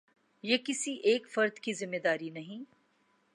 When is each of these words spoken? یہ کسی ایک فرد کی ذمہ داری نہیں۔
یہ 0.43 0.57
کسی 0.57 0.93
ایک 1.03 1.29
فرد 1.29 1.59
کی 1.59 1.73
ذمہ 1.73 1.97
داری 2.03 2.29
نہیں۔ 2.29 2.63